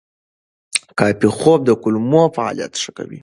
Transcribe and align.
کافي 0.99 1.29
خوب 1.37 1.59
د 1.65 1.69
کولمو 1.83 2.23
فعالیت 2.35 2.73
ښه 2.81 2.91
کوي. 2.97 3.19